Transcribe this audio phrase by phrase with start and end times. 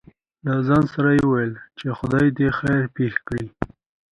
[0.45, 3.47] له ځان سره يې وويل :چې خداى دې خېر پېښ کړي.